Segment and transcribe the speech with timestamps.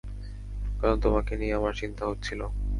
[0.79, 2.41] কারণ তোমাকে নিয়ে আমার চিন্তা হচ্ছিল।